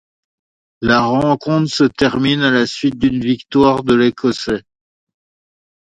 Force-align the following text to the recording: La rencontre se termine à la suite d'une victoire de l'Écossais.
La 0.81 1.01
rencontre 1.01 1.67
se 1.69 1.83
termine 1.83 2.41
à 2.41 2.49
la 2.49 2.65
suite 2.65 2.97
d'une 2.97 3.21
victoire 3.23 3.83
de 3.83 3.93
l'Écossais. 3.93 4.63